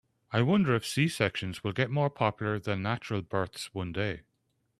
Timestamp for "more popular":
1.91-2.57